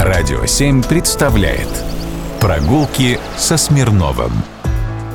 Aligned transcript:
Радио 0.00 0.44
7 0.44 0.82
представляет 0.82 1.68
Прогулки 2.40 3.18
со 3.38 3.56
Смирновым 3.56 4.32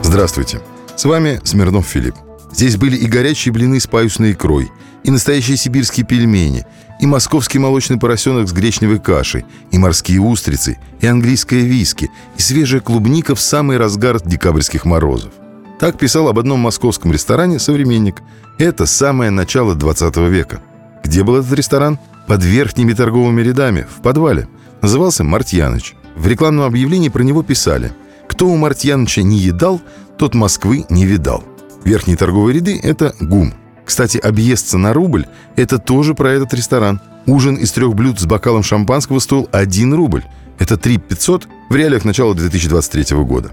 Здравствуйте, 0.02 0.62
с 0.96 1.06
вами 1.06 1.42
Смирнов 1.44 1.86
Филипп. 1.86 2.16
Здесь 2.52 2.78
были 2.78 2.96
и 2.96 3.06
горячие 3.06 3.54
блины 3.54 3.80
с 3.80 3.88
паюсной 3.88 4.32
икрой, 4.32 4.72
и 5.04 5.12
настоящие 5.12 5.58
сибирские 5.58 6.06
пельмени, 6.06 6.66
и 7.00 7.06
московский 7.06 7.60
молочный 7.60 8.00
поросенок 8.00 8.48
с 8.48 8.54
гречневой 8.54 9.00
кашей, 9.00 9.46
и 9.72 9.78
морские 9.78 10.22
устрицы, 10.22 10.80
и 11.02 11.08
английское 11.08 11.62
виски, 11.62 12.10
и 12.38 12.42
свежая 12.42 12.80
клубника 12.82 13.36
в 13.36 13.42
самый 13.42 13.78
разгар 13.78 14.22
декабрьских 14.22 14.86
морозов. 14.86 15.34
Так 15.80 15.98
писал 15.98 16.28
об 16.30 16.40
одном 16.40 16.62
московском 16.62 17.12
ресторане 17.12 17.60
современник. 17.60 18.22
Это 18.58 18.86
самое 18.86 19.30
начало 19.30 19.76
20 19.76 20.18
века. 20.30 20.62
Где 21.04 21.24
был 21.24 21.36
этот 21.36 21.52
ресторан? 21.54 22.00
Под 22.28 22.44
верхними 22.44 22.94
торговыми 22.94 23.42
рядами, 23.42 23.88
в 23.90 24.02
подвале. 24.02 24.48
Назывался 24.82 25.24
«Мартьяныч». 25.24 25.96
В 26.16 26.28
рекламном 26.28 26.66
объявлении 26.66 27.10
про 27.10 27.24
него 27.24 27.44
писали 27.44 27.92
«Кто 28.28 28.48
у 28.48 28.56
Мартьяныча 28.56 29.24
не 29.24 29.38
едал, 29.38 29.82
тот 30.18 30.36
Москвы 30.36 30.86
не 30.90 31.06
видал». 31.06 31.44
Верхние 31.84 32.18
торговые 32.18 32.56
ряды– 32.56 32.80
это 32.84 33.16
ГУМ. 33.20 33.54
Кстати, 33.86 34.18
объесться 34.18 34.78
на 34.78 34.94
рубль– 34.94 35.26
это 35.56 35.80
тоже 35.80 36.14
про 36.14 36.32
этот 36.32 36.54
ресторан. 36.54 37.02
Ужин 37.26 37.56
из 37.56 37.72
трех 37.72 37.94
блюд 37.96 38.20
с 38.20 38.26
бокалом 38.26 38.64
шампанского 38.64 39.20
стоил 39.20 39.50
1 39.52 39.94
рубль. 39.94 40.24
Это 40.60 40.78
3 40.78 40.98
500 40.98 41.48
в 41.70 41.76
реалиях 41.76 42.06
начала 42.06 42.34
2023 42.36 43.18
года. 43.18 43.52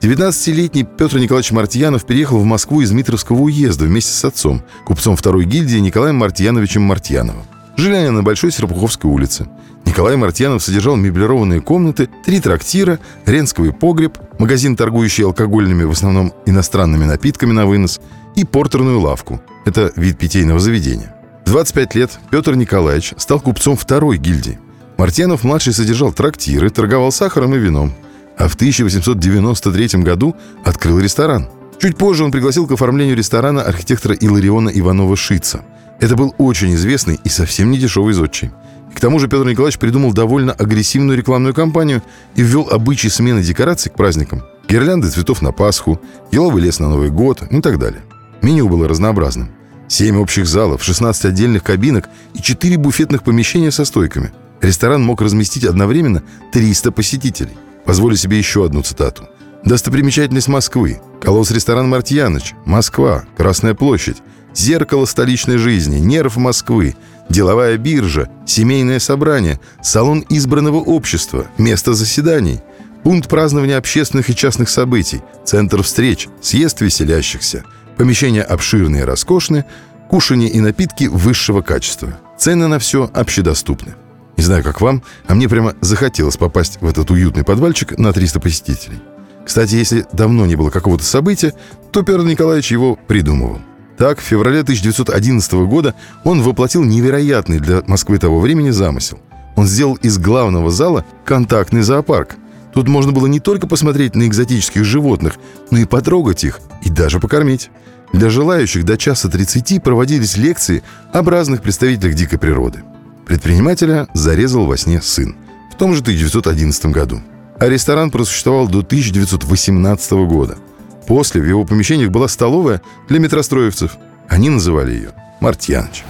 19-летний 0.00 0.84
Петр 0.84 1.18
Николаевич 1.18 1.52
Мартьянов 1.52 2.04
переехал 2.04 2.38
в 2.38 2.44
Москву 2.44 2.82
из 2.82 2.92
Митровского 2.92 3.40
уезда 3.40 3.86
вместе 3.86 4.12
с 4.12 4.24
отцом, 4.24 4.62
купцом 4.84 5.16
второй 5.16 5.46
гильдии 5.46 5.78
Николаем 5.78 6.16
Мартьяновичем 6.16 6.82
Мартьяновым. 6.82 7.44
Жили 7.76 7.94
они 7.94 8.10
на 8.10 8.22
Большой 8.22 8.52
Серпуховской 8.52 9.10
улице. 9.10 9.48
Николай 9.86 10.16
Мартьянов 10.16 10.62
содержал 10.62 10.96
меблированные 10.96 11.60
комнаты, 11.60 12.08
три 12.24 12.40
трактира, 12.40 12.98
ренсковый 13.26 13.72
погреб, 13.72 14.18
магазин, 14.38 14.76
торгующий 14.76 15.24
алкогольными, 15.24 15.84
в 15.84 15.90
основном 15.90 16.32
иностранными 16.46 17.04
напитками 17.04 17.52
на 17.52 17.66
вынос, 17.66 18.00
и 18.34 18.44
портерную 18.44 19.00
лавку. 19.00 19.40
Это 19.64 19.92
вид 19.96 20.18
питейного 20.18 20.58
заведения. 20.58 21.14
В 21.44 21.50
25 21.50 21.94
лет 21.94 22.18
Петр 22.30 22.54
Николаевич 22.56 23.14
стал 23.18 23.40
купцом 23.40 23.76
второй 23.76 24.18
гильдии. 24.18 24.58
Мартьянов-младший 24.96 25.72
содержал 25.72 26.12
трактиры, 26.12 26.70
торговал 26.70 27.12
сахаром 27.12 27.54
и 27.54 27.58
вином. 27.58 27.92
А 28.36 28.48
в 28.48 28.54
1893 28.54 30.02
году 30.02 30.34
открыл 30.64 30.98
ресторан. 30.98 31.48
Чуть 31.80 31.96
позже 31.96 32.24
он 32.24 32.32
пригласил 32.32 32.66
к 32.66 32.72
оформлению 32.72 33.16
ресторана 33.16 33.62
архитектора 33.62 34.14
Илариона 34.14 34.70
Иванова-Шица. 34.70 35.64
Это 36.00 36.16
был 36.16 36.34
очень 36.38 36.74
известный 36.74 37.20
и 37.22 37.28
совсем 37.28 37.70
не 37.70 37.78
дешевый 37.78 38.14
зодчий. 38.14 38.50
К 38.94 39.00
тому 39.00 39.18
же 39.18 39.28
Петр 39.28 39.44
Николаевич 39.44 39.78
придумал 39.78 40.12
довольно 40.12 40.52
агрессивную 40.52 41.18
рекламную 41.18 41.52
кампанию 41.52 42.02
и 42.36 42.42
ввел 42.42 42.68
обычаи 42.70 43.08
смены 43.08 43.42
декораций 43.42 43.90
к 43.90 43.96
праздникам. 43.96 44.44
Гирлянды 44.68 45.10
цветов 45.10 45.42
на 45.42 45.52
Пасху, 45.52 46.00
еловый 46.30 46.62
лес 46.62 46.78
на 46.78 46.88
Новый 46.88 47.10
год 47.10 47.42
и 47.50 47.60
так 47.60 47.78
далее. 47.78 48.02
Меню 48.40 48.68
было 48.68 48.88
разнообразным. 48.88 49.50
Семь 49.88 50.16
общих 50.16 50.46
залов, 50.46 50.82
16 50.82 51.26
отдельных 51.26 51.62
кабинок 51.62 52.08
и 52.32 52.40
4 52.40 52.78
буфетных 52.78 53.22
помещения 53.22 53.70
со 53.70 53.84
стойками. 53.84 54.32
Ресторан 54.62 55.02
мог 55.02 55.20
разместить 55.20 55.64
одновременно 55.64 56.22
300 56.52 56.90
посетителей. 56.92 57.52
Позволю 57.84 58.16
себе 58.16 58.38
еще 58.38 58.64
одну 58.64 58.82
цитату. 58.82 59.28
Достопримечательность 59.64 60.48
Москвы. 60.48 61.00
Колосс-ресторан 61.20 61.88
«Мартьяныч». 61.88 62.54
Москва. 62.64 63.24
Красная 63.36 63.74
площадь. 63.74 64.18
Зеркало 64.54 65.04
столичной 65.04 65.56
жизни. 65.56 65.98
Нерв 65.98 66.36
Москвы. 66.36 66.96
Деловая 67.28 67.76
биржа. 67.76 68.28
Семейное 68.46 69.00
собрание. 69.00 69.60
Салон 69.82 70.24
избранного 70.28 70.76
общества. 70.78 71.46
Место 71.58 71.94
заседаний. 71.94 72.60
Пункт 73.02 73.28
празднования 73.28 73.76
общественных 73.76 74.30
и 74.30 74.34
частных 74.34 74.68
событий. 74.68 75.22
Центр 75.44 75.82
встреч. 75.82 76.28
Съезд 76.40 76.80
веселящихся. 76.80 77.64
Помещения 77.96 78.42
обширные 78.42 79.02
и 79.02 79.04
роскошные. 79.04 79.66
Кушания 80.08 80.48
и 80.48 80.60
напитки 80.60 81.04
высшего 81.04 81.60
качества. 81.60 82.18
Цены 82.38 82.68
на 82.68 82.78
все 82.78 83.10
общедоступны. 83.12 83.94
Не 84.36 84.44
знаю, 84.44 84.64
как 84.64 84.80
вам, 84.80 85.02
а 85.26 85.34
мне 85.34 85.48
прямо 85.48 85.74
захотелось 85.80 86.36
попасть 86.36 86.78
в 86.80 86.86
этот 86.86 87.10
уютный 87.10 87.44
подвальчик 87.44 87.96
на 87.98 88.12
300 88.12 88.40
посетителей. 88.40 88.98
Кстати, 89.44 89.74
если 89.74 90.06
давно 90.12 90.46
не 90.46 90.56
было 90.56 90.70
какого-то 90.70 91.04
события, 91.04 91.54
то 91.92 92.02
Петр 92.02 92.22
Николаевич 92.22 92.72
его 92.72 92.96
придумывал. 92.96 93.60
Так, 93.96 94.18
в 94.18 94.22
феврале 94.22 94.60
1911 94.60 95.52
года 95.66 95.94
он 96.24 96.42
воплотил 96.42 96.82
невероятный 96.82 97.60
для 97.60 97.82
Москвы 97.86 98.18
того 98.18 98.40
времени 98.40 98.70
замысел. 98.70 99.18
Он 99.56 99.66
сделал 99.66 99.94
из 99.94 100.18
главного 100.18 100.70
зала 100.70 101.04
контактный 101.24 101.82
зоопарк. 101.82 102.36
Тут 102.72 102.88
можно 102.88 103.12
было 103.12 103.26
не 103.26 103.38
только 103.38 103.68
посмотреть 103.68 104.16
на 104.16 104.26
экзотических 104.26 104.84
животных, 104.84 105.34
но 105.70 105.78
и 105.78 105.84
потрогать 105.84 106.42
их, 106.42 106.60
и 106.82 106.90
даже 106.90 107.20
покормить. 107.20 107.70
Для 108.12 108.30
желающих 108.30 108.84
до 108.84 108.96
часа 108.96 109.28
30 109.28 109.82
проводились 109.82 110.36
лекции 110.36 110.82
об 111.12 111.28
разных 111.28 111.62
представителях 111.62 112.14
дикой 112.14 112.38
природы– 112.38 112.82
Предпринимателя 113.26 114.06
зарезал 114.12 114.66
во 114.66 114.76
сне 114.76 115.00
сын 115.00 115.34
в 115.72 115.76
том 115.76 115.94
же 115.94 116.02
1911 116.02 116.86
году. 116.86 117.20
А 117.58 117.68
ресторан 117.68 118.10
просуществовал 118.10 118.68
до 118.68 118.80
1918 118.80 120.12
года. 120.28 120.58
После 121.06 121.40
в 121.40 121.44
его 121.44 121.64
помещениях 121.64 122.10
была 122.10 122.28
столовая 122.28 122.80
для 123.08 123.18
метростроевцев. 123.18 123.96
Они 124.28 124.48
называли 124.50 124.92
ее 124.92 125.10
«Мартьяныч». 125.40 126.04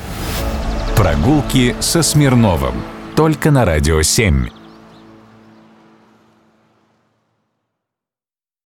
Прогулки 0.97 1.75
со 1.81 2.03
Смирновым. 2.03 2.75
Только 3.16 3.50
на 3.50 3.65
«Радио 3.65 4.00
7». 4.00 4.63